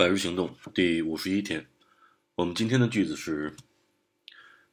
[0.00, 1.66] 百日行动第五十一天，
[2.36, 3.54] 我们今天的句子是：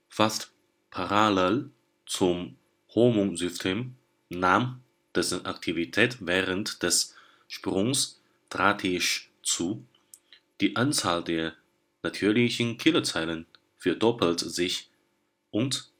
[0.09, 0.43] Fast
[0.89, 1.71] parallel
[2.07, 2.53] zum
[2.93, 3.89] Hormonsystem
[4.29, 4.75] nahm
[5.13, 7.13] dessen Aktivität während des
[7.49, 9.83] Sprungs drastisch zu.
[10.61, 11.55] Die Anzahl der
[12.01, 14.89] natürlichen Killerzellen verdoppelt sich
[15.51, 15.91] und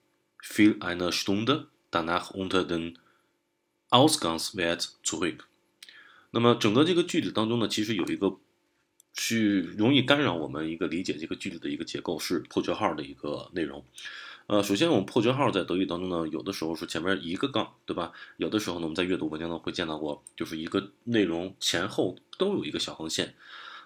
[0.41, 2.98] fiel eine Stunde danach unter den
[3.89, 5.50] Ausgangswert zurück。
[6.32, 8.39] 那么整个这个句子当中呢，其实有一个
[9.14, 13.84] 去容易干扰我们一个理解这个句子的一个结构是破折号的一个内容。
[14.48, 18.12] 呃，首先我们破折号在德语当中呢，有的时候是前面一个杠，对吧？
[18.36, 23.34] 有的时候呢，我们在阅读文章呢会见到过，就是一个内容前后都有一个小横线。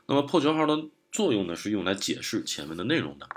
[0.07, 3.29] 那么破折号的作用呢，是用来解释前面的内容的。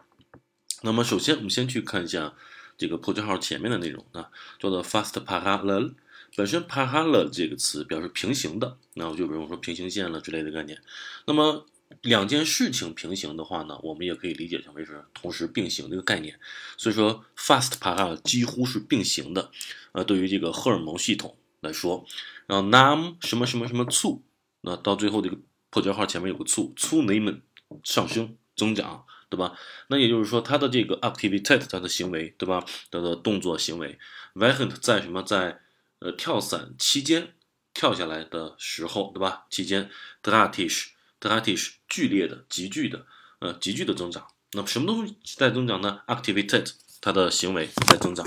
[0.81, 2.33] 那么首先我们先去看一下
[2.77, 5.93] 这个破折号前面的内容啊，叫做 fast parallel。
[6.37, 10.79] 本身 parallel 这个词表示平行的，那我就比如说平行线了之类的概念。
[11.25, 11.65] 那么
[12.01, 16.39] 两件事情平行的话呢，我们也可以理解成为是同时并行的一个概念。
[16.77, 19.51] 所以说，fast p a r a 几乎是并行的。
[19.91, 22.05] 呃，对于这个荷尔蒙系统来说，
[22.45, 24.23] 然后 nam 什么什么什么促，
[24.61, 25.37] 那到最后这个
[25.71, 27.41] 破折号前面有个促，促 name
[27.83, 29.57] 上升增长，对吧？
[29.87, 32.63] 那也就是说，它的这个 activity 它的行为，对吧？
[32.91, 33.97] 它的动作行为
[34.33, 35.59] v a h e n t 在什么在
[35.97, 37.33] 呃跳伞期间
[37.73, 39.47] 跳下来的时候，对吧？
[39.49, 39.89] 期间
[40.21, 40.89] dratish。
[41.19, 43.05] Dratish 剧烈的、急剧的，
[43.39, 44.27] 呃，急剧的增长。
[44.53, 48.25] 那么什么东西在增长呢？activity 它的行为在增长。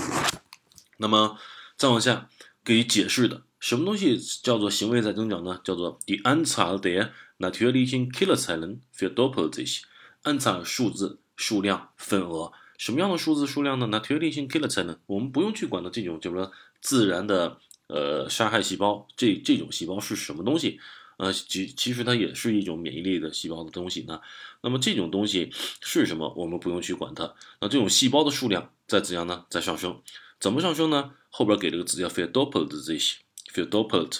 [0.97, 1.37] 那么
[1.75, 2.29] 再往下
[2.63, 5.59] 给予解释的，什么东西叫做行为在增长呢？
[5.63, 9.81] 叫做 die Anzahl der natürlichen Killerzellen verdoppelt sich。
[10.23, 17.57] Anzahl 数字、数量、份额，什么样的数字、数量呢？natürlichen killer cell，我们不用去管它这种，就是说自然的
[17.87, 20.79] 呃杀害细胞，这这种细胞是什么东西？
[21.23, 24.19] 呃，其其实它也是一种免疫力的细胞的东西呢。
[24.61, 26.33] 那么这种东西是什么？
[26.35, 27.33] 我们不用去管它。
[27.61, 29.45] 那这种细胞的数量在怎样呢？
[29.49, 30.01] 在上升。
[30.39, 31.11] 怎么上升呢？
[31.29, 33.15] 后边给了个字叫 f e d o p l e t z i s
[33.53, 34.19] f e d o p l e t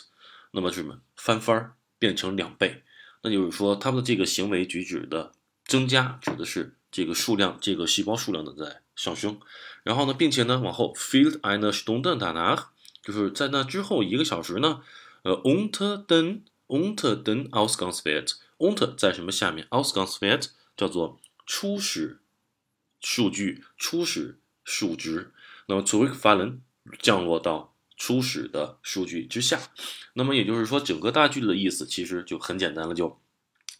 [0.51, 0.99] 那么是什么？
[1.17, 2.83] 翻番儿，变成两倍。
[3.21, 5.33] 那就是说，他们的这个行为举止的
[5.65, 9.39] 增加，指的是这个数量，这个细胞数量的在上升。
[9.83, 12.67] 然后呢，并且呢，往后 field eine Stunde danach，
[13.01, 14.81] 就是在那之后一个小时呢，
[15.23, 16.41] 呃，unter den
[16.73, 22.19] Unter den Ausgangswert，unter 在什么下面？Ausgangswert 叫做初始
[22.99, 25.31] 数据、初始数值。
[25.67, 26.61] 那么 zurückfallen
[26.99, 29.61] 降落到初始的数据之下。
[30.13, 33.21] 那么也就是说，整个大句的意思其实就很简单了，就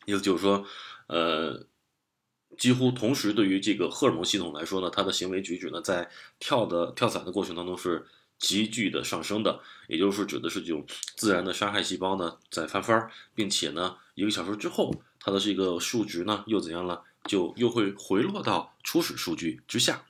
[0.05, 0.63] 意思就是说，
[1.07, 1.65] 呃，
[2.59, 8.05] 几乎同时对于这个荷尔蒙系统来说呢，它的行为举止呢，在跳的跳伞的过程当中是。
[8.43, 17.03] 急剧的上升的，也就是指的是这种自然的杀害细胞呢在翻番，并且呢一个小时之后，它的这个数值呢又怎样了？
[17.23, 20.03] 就又会回落到初始数据之下。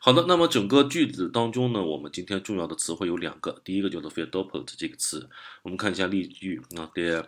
[0.00, 5.30] 好的，那么整个句子当中呢，我们今天重要的词汇有两个，第一个叫做 “verdoppelt” 这个词，
[5.62, 7.26] 我们看一下例句啊，der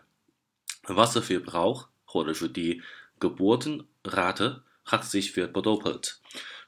[0.84, 2.80] Wasserverbrauch 或者是 die
[3.20, 6.12] Geburtenrate hat sich verdoppelt。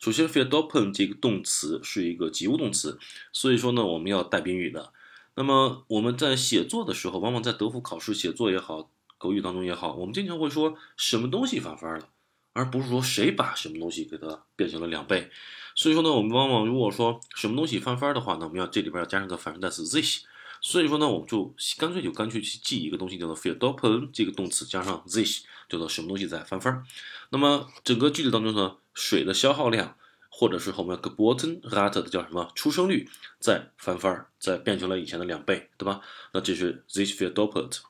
[0.01, 2.99] 首先 f e d o p p e n 这个动词是一个及物动词，
[3.33, 4.93] 所以说呢，我们要带宾语的。
[5.35, 12.09] 那么我们在写作的时候，往往在德福考试写作也好，口语当中也好，我们经常会说什么东西翻番了，
[12.53, 15.31] 而不是说谁把什么东西给它变成了两倍。
[15.75, 20.25] 所以说呢，我们往往如果说什么东西翻番的话呢，我们要这里边要加上个反身代词 this。
[20.65, 26.85] 所以说呢，我们就干脆就干脆去记一个东西叫做 f e d o p p e 这个动词加上 this，叫做什么东西在翻番。
[27.31, 28.77] 那么整个句子当中呢？
[28.95, 29.97] 水的消耗量，
[30.29, 33.09] 或者是后面 geburten rate 的叫什么出生率，
[33.41, 36.01] 再翻番儿，再变成了以前的两倍，对吧？
[36.33, 37.81] 那这是 this f e e d o p p e t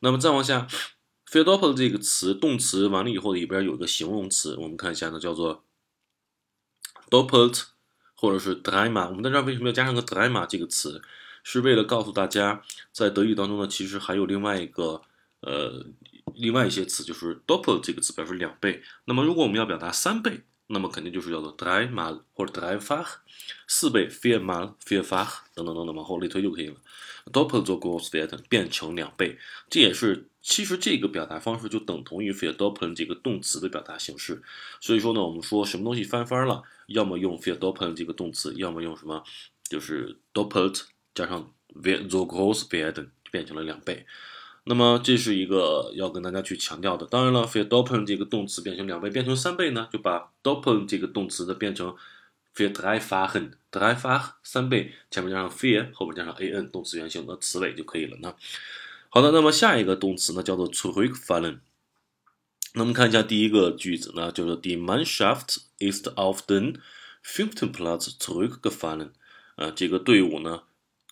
[0.00, 0.66] 那么再往下
[1.26, 5.62] f e e d o p p e t 这个词动词完了以后里边有一个形容词，我们看一下呢，叫做
[7.10, 7.64] doppelt，
[8.14, 9.08] 或者是 drema。
[9.08, 11.02] 我们在这儿为什么要加上个 drema 这个词？
[11.46, 15.00] 是为了告诉大家，在德语当中呢，其实还有另外一个
[15.42, 15.86] 呃。
[16.34, 18.82] 另外一些词就是 doppel 这个词表示两倍。
[19.04, 23.06] 那么如果我们要表达三倍，那么肯定就是叫做 dreimal 或者 dreifach，
[23.68, 26.74] 四倍 viermal、vierfach 等等等等往后类推就可以了。
[27.32, 29.38] doppel 做 gross v e r t 变成两倍，
[29.70, 34.42] 这也是其实这个表达方式就等同于 vier doppel 这个动词的表达形式。
[34.80, 39.22] 所以说呢，我们说什么东西翻番了，要么用 vier doppel 这个动词，要么用什么
[39.62, 40.82] 就是 doppelt
[41.16, 41.52] 加上
[41.82, 44.06] vier 做 gross v e r t 变成了两倍。
[44.68, 47.06] 那么这是一个要跟大家去强调的。
[47.06, 51.94] 当然了 f e d o p p e n 这个动词变成两倍，变成三倍呢，就把 doppel 这个动词的变成
[52.54, 58.34] f e dreifachen，dreifach 三倍，前面加上 f e r 后面加上 an 动词原形的词尾就可以了呢。
[59.08, 61.60] 好的，那么下一个动词呢叫做 zurückfallen。
[62.74, 66.80] 那么看一下第一个句子呢，就是 Die Mannschaft ist auf den
[67.24, 69.12] fünften Platz zurückgefallen。
[69.54, 70.64] 呃，这个队伍呢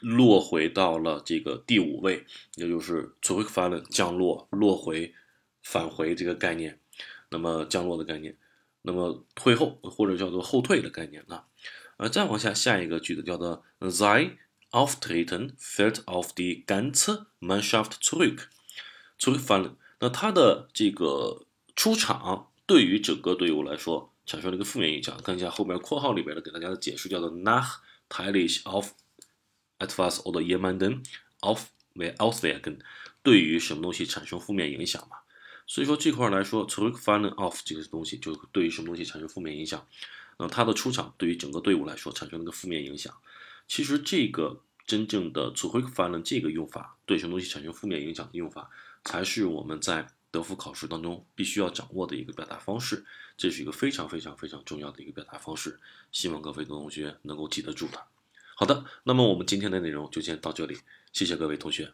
[0.04, 2.24] 落回到了这个第五位，
[2.56, 5.14] 也就是 zurückfallen 降落、落回、
[5.62, 6.78] 返回这个概念。
[7.30, 8.36] 那么降落的概念，
[8.82, 11.46] 那么退后或者叫做后退的概念啊？
[11.96, 14.36] 呃，再往下下一个句子叫做 Sei
[14.70, 18.48] Auftreten fällt auf die ganze Mannschaft zurück。
[19.18, 25.16] zurückfallen，那它的这个出场对于整个队伍来说产生了一个负面影响。
[25.22, 28.90] 看一下后面括号里边的给大家的解释，叫做 nachteilig auf
[29.84, 31.02] etwas oder jemanden
[31.40, 31.66] auf
[32.19, 32.78] auswirken，
[33.22, 35.19] 对于什么东西产生负面影响嘛。
[35.66, 39.86] 所以说这块来说，zurückfallen auf 这个东西就对于什么东西产生负面影响。
[40.38, 43.14] 那它的出场对于整个队伍来说产生了个负面影响。
[43.66, 48.69] 其实这个真正的 zurückfallen 这个用法对什么东西产生负面影响的用法，
[49.04, 53.06] 才是我们在德福考试当中必须要掌握的一个表达方式，
[53.37, 55.78] 这是一个非常非常非常重要的一个表达方式，
[56.10, 58.04] 希望各位同学能够记得住它。
[58.56, 60.78] 好的，那么我们今天的内容就先到这里，
[61.12, 61.92] 谢谢各位同学。